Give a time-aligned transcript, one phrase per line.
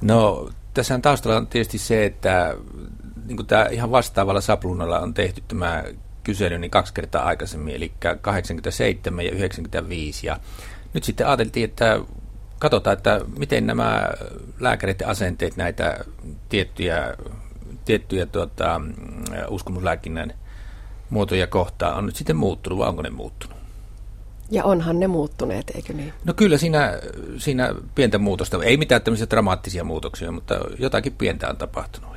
[0.00, 2.56] No tässä taustalla on tietysti se, että
[3.26, 5.84] niin tämä ihan vastaavalla sapluunalla on tehty tämä
[6.24, 10.26] kysely niin kaksi kertaa aikaisemmin, eli 87 ja 95.
[10.26, 10.40] Ja
[10.94, 12.00] nyt sitten ajateltiin, että
[12.58, 14.10] katsotaan, että miten nämä
[14.60, 16.04] lääkäreiden asenteet näitä
[16.48, 17.16] tiettyjä,
[17.84, 18.80] tiettyjä tuota,
[19.48, 20.34] uskomuslääkinnän
[21.10, 23.55] muotoja kohtaan on nyt sitten muuttunut, vai onko ne muuttunut?
[24.50, 26.12] Ja onhan ne muuttuneet, eikö niin?
[26.24, 26.92] No kyllä siinä,
[27.38, 32.16] siinä pientä muutosta, ei mitään tämmöisiä dramaattisia muutoksia, mutta jotakin pientä on tapahtunut.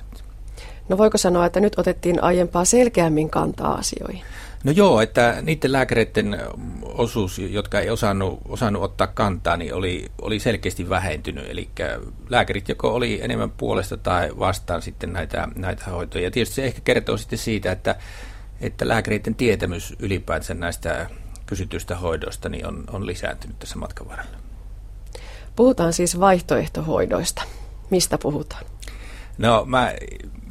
[0.90, 4.22] No voiko sanoa, että nyt otettiin aiempaa selkeämmin kantaa asioihin?
[4.64, 6.38] No joo, että niiden lääkäreiden
[6.84, 11.50] osuus, jotka ei osannut, osannut ottaa kantaa, niin oli, oli selkeästi vähentynyt.
[11.50, 11.70] Eli
[12.30, 16.24] lääkärit joko oli enemmän puolesta tai vastaan sitten näitä, näitä hoitoja.
[16.24, 17.96] Ja tietysti se ehkä kertoo sitten siitä, että,
[18.62, 21.10] että lääkäreiden tietämys ylipäänsä näistä
[21.50, 24.38] kysytyistä hoidoista niin on, on lisääntynyt tässä matkan varrella.
[25.56, 27.44] Puhutaan siis vaihtoehtohoidoista.
[27.90, 28.64] Mistä puhutaan?
[29.38, 29.94] No mä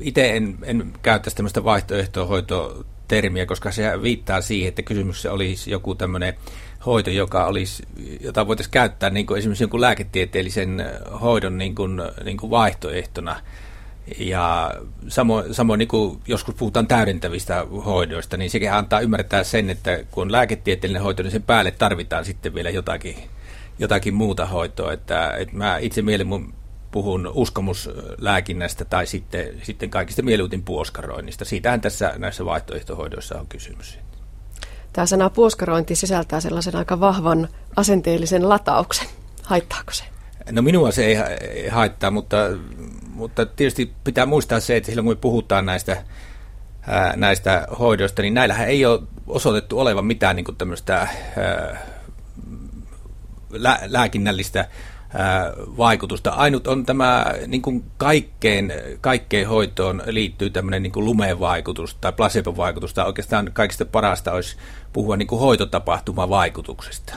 [0.00, 6.34] itse en, en käyttäisi tämmöistä vaihtoehtohoitotermiä, koska se viittaa siihen, että kysymyksessä olisi joku tämmöinen
[6.86, 7.82] hoito, joka olisi,
[8.20, 10.84] jota voitaisiin käyttää niin kuin esimerkiksi jonkun lääketieteellisen
[11.20, 13.40] hoidon niin kuin, niin kuin vaihtoehtona.
[14.18, 14.74] Ja
[15.08, 20.22] samoin, samoin niin kuin joskus puhutaan täydentävistä hoidoista, niin sekin antaa ymmärtää sen, että kun
[20.22, 23.16] on lääketieteellinen hoito, niin sen päälle tarvitaan sitten vielä jotakin,
[23.78, 24.92] jotakin muuta hoitoa.
[24.92, 26.54] Että, että mä itse mielin
[26.90, 31.44] puhun uskomuslääkinnästä tai sitten, sitten kaikista mieluutin puoskaroinnista.
[31.44, 33.98] Siitähän tässä näissä vaihtoehtohoidoissa on kysymys.
[34.92, 39.08] Tämä sana puoskarointi sisältää sellaisen aika vahvan asenteellisen latauksen.
[39.42, 40.04] Haittaako se?
[40.50, 42.36] No minua se ei haittaa, mutta,
[43.18, 46.04] mutta tietysti pitää muistaa se, että silloin kun me puhutaan näistä,
[46.86, 51.86] ää, näistä hoidoista, niin näillähän ei ole osoitettu olevan mitään niin tämmöistä ää,
[53.50, 54.68] lä- lääkinnällistä
[55.56, 56.30] vaikutusta.
[56.30, 62.94] Ainut on tämä niin kuin kaikkeen, kaikkeen hoitoon liittyy tämmöinen niin lumeen vaikutus tai placebo-vaikutus,
[62.94, 64.56] tai oikeastaan kaikista parasta olisi
[64.92, 67.14] puhua niin kuin hoitotapahtuman vaikutuksesta.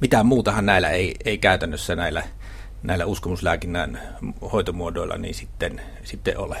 [0.00, 2.22] Mitään muutahan näillä ei, ei käytännössä näillä,
[2.86, 4.00] näillä uskomuslääkinnän
[4.52, 6.56] hoitomuodoilla niin sitten, sitten ole.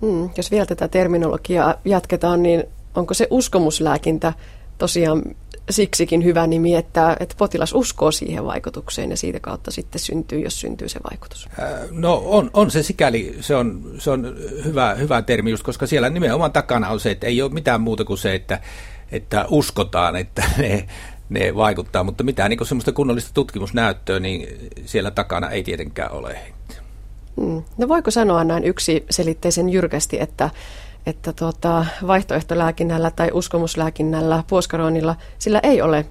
[0.00, 2.64] Mm, jos vielä tätä terminologiaa jatketaan, niin
[2.94, 4.32] onko se uskomuslääkintä
[4.78, 5.22] tosiaan
[5.70, 10.60] siksikin hyvä nimi, että, että potilas uskoo siihen vaikutukseen ja siitä kautta sitten syntyy, jos
[10.60, 11.48] syntyy se vaikutus.
[11.90, 16.10] No on, on se sikäli, se on, se on hyvä, hyvä termi just, koska siellä
[16.10, 18.60] nimenomaan takana on se, että ei ole mitään muuta kuin se, että,
[19.12, 20.86] että uskotaan, että ne,
[21.32, 26.38] ne vaikuttaa, mutta mitään niin semmoista kunnollista tutkimusnäyttöä, niin siellä takana ei tietenkään ole.
[27.40, 27.62] Hmm.
[27.78, 30.50] No voiko sanoa näin yksi selitteisen jyrkästi, että
[31.06, 36.06] että tuota, vaihtoehtolääkinnällä tai uskomuslääkinnällä, puoskaroinnilla, sillä ei ole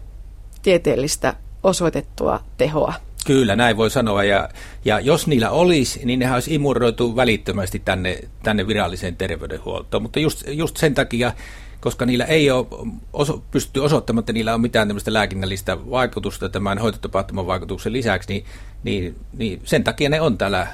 [0.61, 1.33] tieteellistä
[1.63, 2.93] osoitettua tehoa.
[3.25, 4.23] Kyllä, näin voi sanoa.
[4.23, 4.49] Ja,
[4.85, 10.03] ja jos niillä olisi, niin ne olisi imuroitu välittömästi tänne, tänne viralliseen terveydenhuoltoon.
[10.03, 11.31] Mutta just, just sen takia,
[11.81, 12.65] koska niillä ei ole
[13.13, 18.45] oso, pysty osoittamaan, että niillä on mitään tämmöistä lääkinnällistä vaikutusta tämän hoitotapahtuman vaikutuksen lisäksi, niin,
[18.83, 20.67] niin, niin sen takia ne on täällä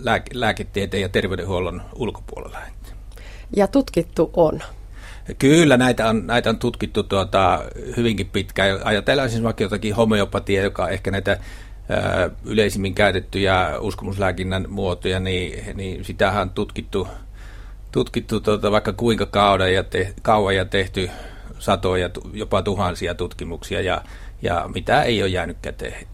[0.00, 2.58] lääke, lääketieteen ja terveydenhuollon ulkopuolella.
[3.56, 4.60] Ja tutkittu on.
[5.38, 7.64] Kyllä, näitä on, näitä on tutkittu tuota,
[7.96, 8.80] hyvinkin pitkään.
[8.84, 11.38] Ajatellaan siis vaikka jotakin homeopatia, joka on ehkä näitä
[12.44, 17.08] yleisimmin käytettyjä uskomuslääkinnän muotoja, niin, niin sitähän on tutkittu,
[17.92, 21.10] tutkittu tuota, vaikka kuinka kauan ja, te, kauan ja tehty
[21.58, 24.02] satoja, jopa tuhansia tutkimuksia, ja,
[24.42, 26.06] ja mitä ei ole jäänyt käteen.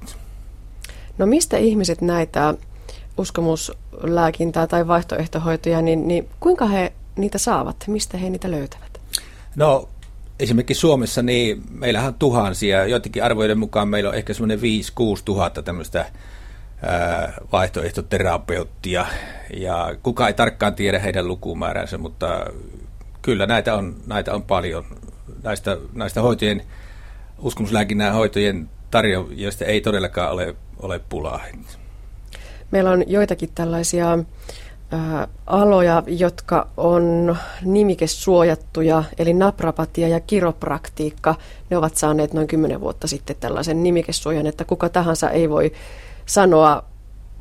[1.19, 2.55] No mistä ihmiset näitä
[3.19, 7.77] uskomuslääkintää tai vaihtoehtohoitoja, niin, niin kuinka he niitä saavat?
[7.87, 9.01] Mistä he niitä löytävät?
[9.57, 9.89] No
[10.41, 14.63] esimerkiksi Suomessa niin meillähän on tuhansia, joidenkin arvoiden mukaan meillä on ehkä semmoinen 5-6
[15.25, 16.07] tuhatta tämmöistä
[17.53, 19.07] vaihtoehtoterapeuttia
[19.57, 22.47] ja kuka ei tarkkaan tiedä heidän lukumääränsä, mutta
[23.23, 24.85] kyllä näitä on, näitä on paljon.
[25.43, 26.63] Näistä, näistä hoitojen,
[27.39, 31.41] uskomuslääkinnän hoitojen tarjoajista ei todellakaan ole, ole pulaa.
[32.71, 34.19] Meillä on joitakin tällaisia
[35.47, 41.35] aloja, jotka on nimikesuojattuja, eli naprapatia ja kiropraktiikka.
[41.71, 45.73] Ne ovat saaneet noin 10 vuotta sitten tällaisen nimikesuojan, että kuka tahansa ei voi
[46.29, 46.85] sanoa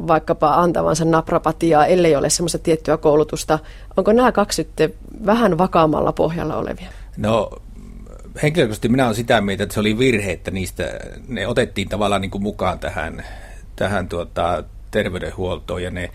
[0.08, 3.60] vaikkapa antavansa naprapatiaa, ellei ole semmoista tiettyä koulutusta.
[3.98, 4.94] Onko nämä kaksi sitten
[5.26, 6.90] vähän vakaammalla pohjalla olevia?
[7.18, 7.50] No
[8.44, 10.84] henkilökohtaisesti minä olen sitä mieltä, että se oli virhe, että niistä
[11.28, 13.24] ne otettiin tavallaan niin kuin mukaan tähän,
[13.76, 16.12] tähän tuota, terveydenhuoltoon ja ne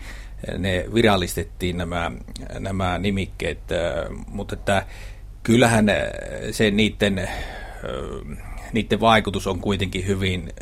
[0.57, 2.11] ne virallistettiin nämä,
[2.59, 3.59] nämä nimikkeet,
[4.27, 4.85] mutta että
[5.43, 5.85] kyllähän
[6.51, 7.29] se niiden,
[8.73, 10.53] niiden vaikutus on kuitenkin hyvin,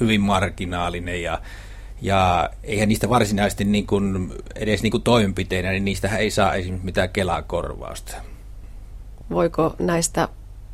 [0.00, 1.40] hyvin marginaalinen ja,
[2.02, 6.86] ja eihän niistä varsinaisesti niin kuin, edes niin kuin toimenpiteinä, niin niistä ei saa esimerkiksi
[6.86, 8.12] mitään Kelaa korvausta.
[9.30, 10.28] Voiko näistä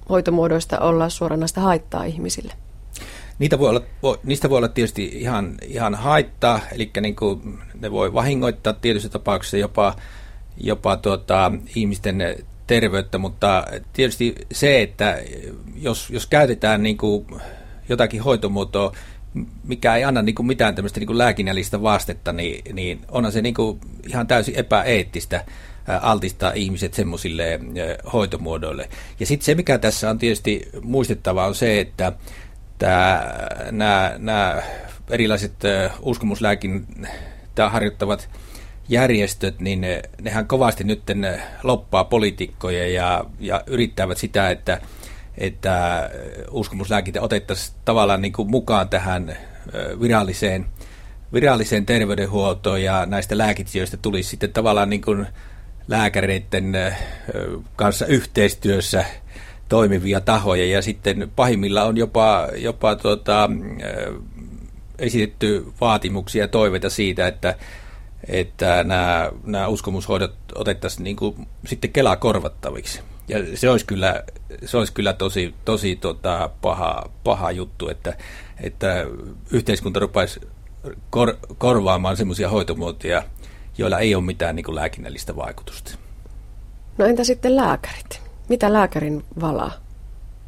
[0.09, 2.53] hoitomuodoista olla suoranaista haittaa ihmisille?
[3.39, 7.91] Niitä voi olla, voi, niistä voi olla tietysti ihan, ihan haittaa, eli niin kuin ne
[7.91, 9.95] voi vahingoittaa tietyissä tapauksissa jopa,
[10.57, 12.37] jopa tuota, ihmisten
[12.71, 15.19] terveyttä, mutta tietysti se, että
[15.77, 17.27] jos, jos käytetään niin kuin
[17.89, 18.93] jotakin hoitomuotoa,
[19.65, 23.43] mikä ei anna niin kuin mitään tämmöistä niin kuin lääkinnällistä vastetta, niin, niin onhan se
[23.43, 25.45] niin kuin ihan täysin epäeettistä
[26.03, 27.61] altistaa ihmiset semmoisille
[28.13, 28.89] hoitomuodoille.
[29.21, 32.13] Ja sitten se, mikä tässä on tietysti muistettava, on se, että
[33.71, 34.63] nämä, nämä
[35.11, 35.55] erilaiset
[36.03, 38.29] uskomuslääkintää harjoittavat
[38.91, 39.87] järjestöt, niin
[40.21, 41.03] nehän kovasti nyt
[41.63, 44.81] loppaa poliitikkoja ja, ja yrittävät sitä, että,
[45.39, 46.11] että
[46.51, 49.37] uskomuslääkintä otettaisiin tavallaan niin kuin mukaan tähän
[50.01, 50.67] viralliseen,
[51.33, 55.27] viralliseen terveydenhuoltoon ja näistä lääkitsijöistä tulisi sitten tavallaan niin kuin
[55.89, 56.73] lääkäreiden
[57.77, 59.05] kanssa yhteistyössä
[59.69, 60.67] toimivia tahoja.
[60.67, 63.51] Ja sitten pahimmilla on jopa, jopa tuota,
[64.99, 67.55] esitetty vaatimuksia ja toiveita siitä, että,
[68.29, 73.01] että nämä, nämä uskomushoidot otettaisiin niin kuin sitten Kelaa korvattaviksi.
[73.29, 74.23] Ja se olisi kyllä,
[74.65, 78.17] se olisi kyllä tosi, tosi tota, paha, paha juttu, että,
[78.61, 79.07] että
[79.51, 80.41] yhteiskunta rupaisi
[81.11, 83.23] kor, korvaamaan semmoisia hoitomuotoja,
[83.79, 85.99] joilla ei ole mitään niin kuin lääkinnällistä vaikutusta.
[86.99, 88.23] No entä sitten lääkärit?
[88.49, 89.73] Mitä lääkärin vala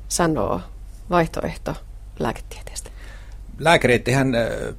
[0.08, 0.60] sanoo
[1.10, 1.74] vaihtoehto
[2.18, 2.90] lääketieteestä?
[3.58, 4.32] Lääkäreithän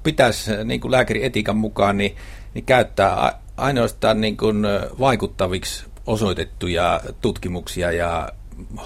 [0.04, 2.16] pitäisi niin kuin lääkärietiikan mukaan niin,
[2.53, 4.63] niin käyttää ainoastaan niin kuin
[5.00, 8.29] vaikuttaviksi osoitettuja tutkimuksia ja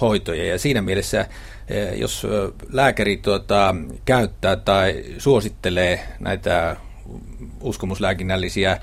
[0.00, 0.44] hoitoja.
[0.44, 1.26] Ja siinä mielessä,
[1.94, 2.26] jos
[2.72, 3.74] lääkäri tuota,
[4.04, 6.76] käyttää tai suosittelee näitä
[7.60, 8.80] uskomuslääkinnällisiä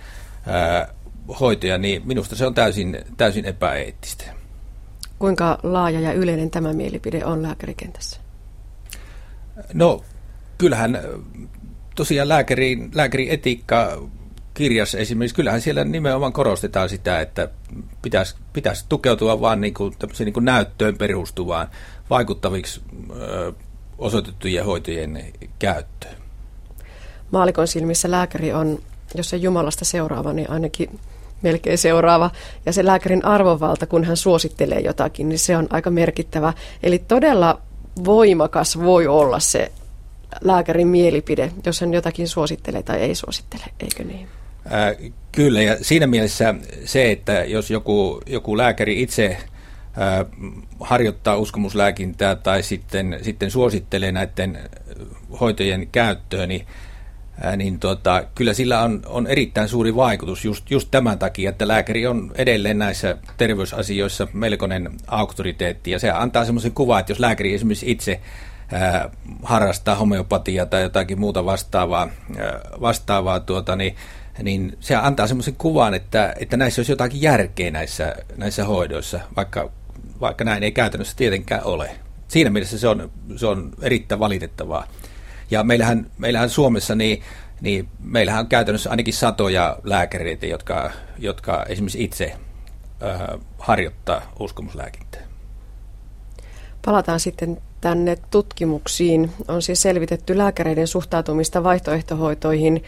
[0.47, 0.93] ää,
[1.39, 4.23] hoitoja, niin minusta se on täysin, täysin epäeettistä.
[5.19, 8.19] Kuinka laaja ja yleinen tämä mielipide on lääkärikentässä?
[9.73, 10.03] No,
[10.57, 10.99] kyllähän
[11.95, 14.01] tosiaan lääkärin, lääkärin etiikka
[14.56, 17.50] kirjassa esimerkiksi, kyllähän siellä nimenomaan korostetaan sitä, että
[18.02, 21.68] pitäisi, pitäisi tukeutua vain niin kuin, niin näyttöön perustuvaan
[22.10, 22.81] vaikuttaviksi
[23.19, 23.54] ö,
[23.98, 26.16] osoitettujen hoitojen käyttöön.
[27.31, 28.80] Maalikon silmissä lääkäri on
[29.18, 31.00] jos se Jumalasta seuraava, niin ainakin
[31.42, 32.31] melkein seuraava.
[32.66, 36.54] Ja se lääkärin arvovalta, kun hän suosittelee jotakin, niin se on aika merkittävä.
[36.84, 37.62] Eli todella
[38.06, 39.72] voimakas voi olla se
[40.42, 44.28] lääkärin mielipide, jos hän jotakin suosittelee tai ei suosittele, eikö niin?
[45.31, 49.38] Kyllä, ja siinä mielessä se, että jos joku, joku lääkäri itse
[50.79, 54.59] harjoittaa uskomuslääkintää tai sitten, sitten suosittelee näiden
[55.39, 56.67] hoitojen käyttöön, niin
[57.57, 62.07] niin tota, kyllä sillä on, on erittäin suuri vaikutus just, just tämän takia, että lääkäri
[62.07, 65.91] on edelleen näissä terveysasioissa melkoinen auktoriteetti.
[65.91, 68.21] Ja se antaa semmoisen kuvan, että jos lääkäri esimerkiksi itse
[69.44, 72.09] harrastaa homeopatiaa tai jotakin muuta vastaavaa,
[72.81, 73.95] vastaavaa tuota, niin,
[74.43, 79.71] niin se antaa semmoisen kuvan, että, että näissä olisi jotakin järkeä näissä, näissä hoidoissa, vaikka,
[80.21, 81.91] vaikka näin ei käytännössä tietenkään ole.
[82.27, 84.87] Siinä mielessä se on, se on erittäin valitettavaa.
[85.51, 87.23] Ja meillähän, meillähän Suomessa niin,
[87.61, 92.33] niin meillähän on käytännössä ainakin satoja lääkäreitä, jotka, jotka esimerkiksi itse
[93.01, 95.21] ö, harjoittaa uskomuslääkintää.
[96.85, 99.31] Palataan sitten tänne tutkimuksiin.
[99.47, 102.83] On siis selvitetty lääkäreiden suhtautumista vaihtoehtohoitoihin.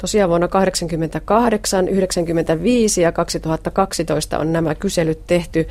[0.00, 5.68] Tosiaan vuonna 1988, 1995 ja 2012 on nämä kyselyt tehty.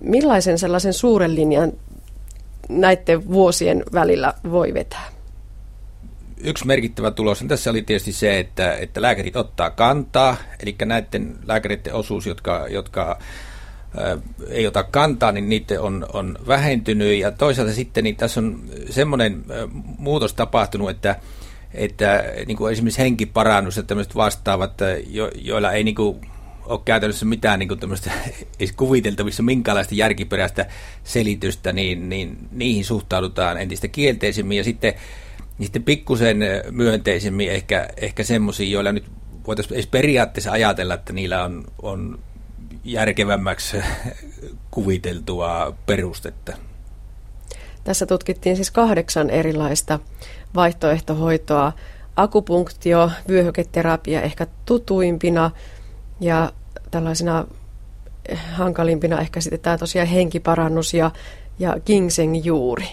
[0.00, 1.72] Millaisen sellaisen suuren linjan
[2.68, 5.20] näiden vuosien välillä voi vetää?
[6.42, 11.94] yksi merkittävä tulos tässä oli tietysti se, että, että lääkärit ottaa kantaa, eli näiden lääkäreiden
[11.94, 13.18] osuus, jotka, jotka
[13.96, 17.18] ää, ei ota kantaa, niin niiden on, on vähentynyt.
[17.18, 19.44] Ja toisaalta sitten niin tässä on semmoinen
[19.98, 21.16] muutos tapahtunut, että,
[21.74, 24.74] että niin kuin esimerkiksi henkiparannus ja tämmöiset vastaavat,
[25.06, 26.20] jo, joilla ei niin kuin,
[26.66, 28.10] ole käytännössä mitään niin kuin tämmöistä
[28.76, 30.66] kuviteltavissa minkälaista järkiperäistä
[31.04, 34.58] selitystä, niin, niin niihin suhtaudutaan entistä kielteisemmin.
[34.58, 34.94] Ja sitten
[35.58, 36.38] niin sitten pikkusen
[36.70, 39.04] myönteisemmin ehkä, ehkä semmoisia, joilla nyt
[39.46, 42.18] voitaisiin edes periaatteessa ajatella, että niillä on, on
[42.84, 43.76] järkevämmäksi
[44.70, 46.69] kuviteltua perustetta.
[47.84, 49.98] Tässä tutkittiin siis kahdeksan erilaista
[50.54, 51.72] vaihtoehtohoitoa.
[52.16, 55.50] Akupunktio, vyöhyketerapia ehkä tutuimpina
[56.20, 56.52] ja
[56.90, 57.46] tällaisina
[58.52, 61.10] hankalimpina ehkä sitten tämä tosiaan henkiparannus ja,
[61.58, 62.86] ja ginseng juuri.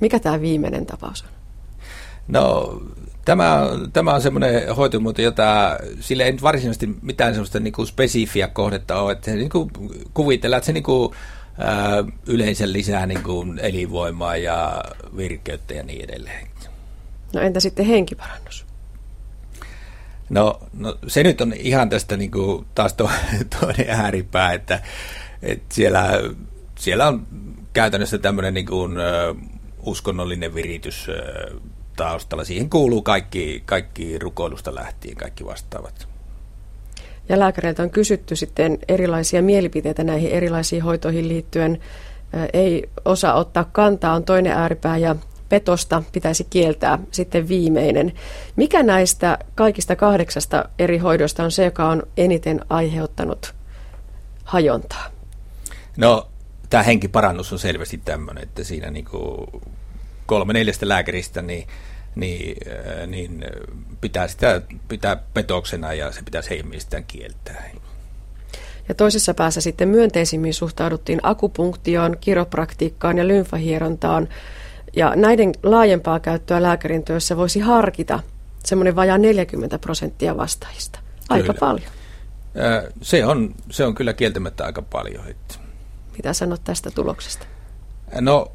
[0.00, 1.28] Mikä tämä viimeinen tapaus on?
[2.28, 2.72] No
[3.24, 3.60] Tämä,
[3.92, 9.00] tämä on semmoinen hoitomuoto, jota sillä ei nyt varsinaisesti mitään semmoista niin kuin spesifiä kohdetta
[9.00, 9.70] ole, että se niin kuin
[10.14, 11.14] kuvitellaan, että se niin kuin,
[11.58, 14.84] ää, yleensä lisää niin kuin elinvoimaa ja
[15.16, 16.46] virkeyttä ja niin edelleen.
[17.32, 18.66] No entä sitten henkiparannus?
[20.30, 23.10] No, no se nyt on ihan tästä niin kuin taas to,
[23.60, 24.82] toinen ääripää, että,
[25.42, 26.10] että siellä,
[26.78, 27.26] siellä on
[27.72, 28.96] käytännössä tämmöinen niin kuin,
[29.86, 31.06] uskonnollinen viritys
[31.96, 32.44] taustalla.
[32.44, 36.08] Siihen kuuluu kaikki, kaikki rukoilusta lähtien, kaikki vastaavat.
[37.28, 41.80] Ja lääkäreiltä on kysytty sitten erilaisia mielipiteitä näihin erilaisiin hoitoihin liittyen.
[42.52, 45.16] Ei osaa ottaa kantaa, on toinen ääripää ja
[45.48, 48.12] petosta pitäisi kieltää sitten viimeinen.
[48.56, 53.54] Mikä näistä kaikista kahdeksasta eri hoidosta on se, joka on eniten aiheuttanut
[54.44, 55.06] hajontaa?
[55.96, 56.28] No,
[56.70, 59.06] tämä henkiparannus on selvästi tämmöinen, että siinä niin
[60.26, 61.66] kolme neljästä lääkäristä, niin,
[62.14, 62.56] niin,
[63.00, 63.44] äh, niin
[64.00, 67.70] pitää sitä pitää petoksena ja se pitäisi heidän mielestään kieltää.
[68.88, 74.28] Ja toisessa päässä sitten myönteisimmin suhtauduttiin akupunktioon, kiropraktiikkaan ja lymfahierontaan.
[74.96, 78.20] Ja näiden laajempaa käyttöä lääkärin työssä voisi harkita
[78.64, 80.98] semmoinen vajaa 40 prosenttia vastaajista.
[81.28, 81.58] Aika kyllä.
[81.60, 81.90] paljon.
[82.58, 85.24] Äh, se on, se on kyllä kieltämättä aika paljon.
[86.16, 87.46] Mitä sanot tästä tuloksesta?
[88.20, 88.52] No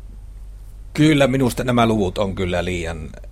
[0.94, 3.29] Kyllä minusta nämä luvut on kyllä liian, äh,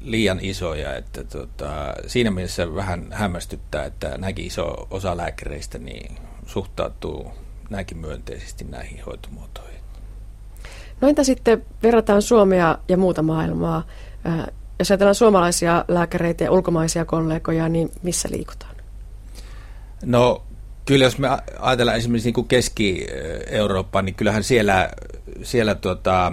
[0.00, 7.32] liian isoja, että tota, siinä mielessä vähän hämmästyttää, että näinkin iso osa lääkäreistä niin suhtautuu
[7.70, 9.80] näinkin myönteisesti näihin hoitomuotoihin.
[11.00, 13.86] No entä sitten verrataan Suomea ja muuta maailmaa?
[14.26, 14.46] Äh,
[14.78, 18.76] jos ajatellaan suomalaisia lääkäreitä ja ulkomaisia kollegoja, niin missä liikutaan?
[20.04, 20.42] No
[20.84, 21.28] kyllä jos me
[21.60, 24.90] ajatellaan esimerkiksi niin Keski-Eurooppaa, niin kyllähän siellä
[25.42, 26.32] siellä tuota,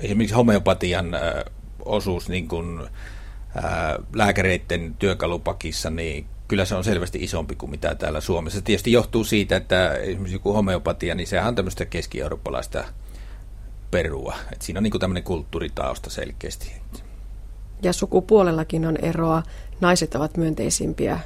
[0.00, 1.16] esimerkiksi homeopatian
[1.84, 2.80] osuus niin kuin,
[4.14, 8.58] lääkäreiden työkalupakissa, niin kyllä se on selvästi isompi kuin mitä täällä Suomessa.
[8.58, 12.84] Se tietysti johtuu siitä, että esimerkiksi joku homeopatia, niin sehän on tämmöistä keski-eurooppalaista
[13.90, 14.34] perua.
[14.52, 16.72] Et siinä on niin kuin tämmöinen kulttuuritausta selkeästi.
[17.82, 19.42] Ja sukupuolellakin on eroa.
[19.80, 21.20] Naiset ovat myönteisimpiä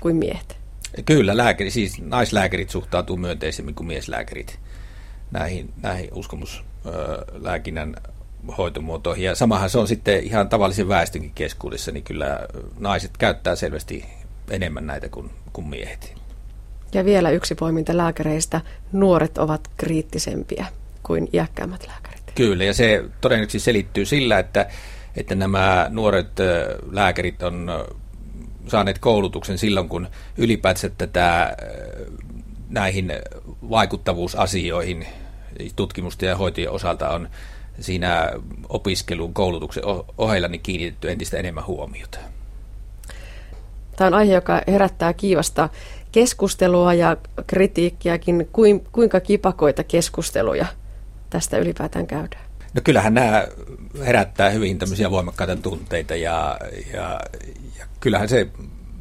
[0.00, 0.56] kuin miehet.
[1.04, 4.58] Kyllä, lääkäri, siis naislääkärit suhtautuu myönteisemmin kuin mieslääkärit
[5.30, 7.96] näihin, näihin uskomuslääkinnän
[8.58, 9.24] hoitomuotoihin.
[9.24, 12.40] Ja samahan se on sitten ihan tavallisen väestönkin keskuudessa, niin kyllä
[12.78, 14.04] naiset käyttää selvästi
[14.50, 16.14] enemmän näitä kuin, kuin miehet.
[16.94, 18.60] Ja vielä yksi poiminta lääkäreistä.
[18.92, 20.66] Nuoret ovat kriittisempiä
[21.02, 22.32] kuin iäkkäämmät lääkärit.
[22.34, 24.66] Kyllä, ja se todennäköisesti selittyy sillä, että,
[25.16, 26.30] että nämä nuoret
[26.90, 27.70] lääkärit on
[28.68, 31.56] saaneet koulutuksen silloin, kun ylipäätään tätä
[32.68, 33.12] näihin
[33.70, 35.06] vaikuttavuusasioihin
[35.76, 37.28] tutkimusta ja hoitojen osalta on
[37.80, 38.30] siinä
[38.68, 39.82] opiskelun koulutuksen
[40.18, 42.18] ohella niin kiinnitetty entistä enemmän huomiota.
[43.96, 45.68] Tämä on aihe, joka herättää kiivasta
[46.12, 47.16] keskustelua ja
[47.46, 48.48] kritiikkiäkin.
[48.92, 50.66] Kuinka kipakoita keskusteluja
[51.30, 52.44] tästä ylipäätään käydään?
[52.74, 53.46] No kyllähän nämä
[54.06, 56.58] herättää hyvin tämmöisiä voimakkaita tunteita ja,
[56.92, 57.20] ja,
[57.78, 58.48] ja kyllähän se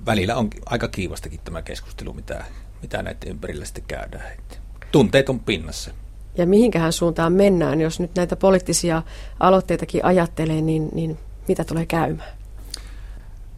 [0.06, 2.46] välillä on aika kiivastakin tämä keskustelu, mitä,
[2.82, 4.32] mitä näiden ympärillä sitten käydään.
[4.92, 5.92] Tunteet on pinnassa.
[6.38, 9.04] Ja mihinkähän suuntaan mennään, jos nyt näitä poliittisia
[9.40, 12.30] aloitteitakin ajattelee, niin, niin mitä tulee käymään?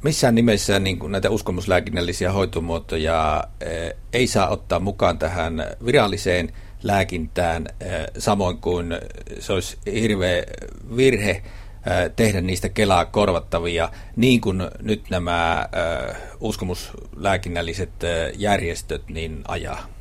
[0.03, 6.53] Missään nimessä niin kuin näitä uskomuslääkinnällisiä hoitomuotoja eh, ei saa ottaa mukaan tähän viralliseen
[6.83, 8.97] lääkintään, eh, samoin kuin
[9.39, 10.43] se olisi hirveä
[10.95, 11.41] virhe eh,
[12.15, 15.69] tehdä niistä Kelaa korvattavia, niin kuin nyt nämä
[16.39, 17.91] uskomuslääkinnälliset
[18.37, 19.94] järjestöt niin ajaa.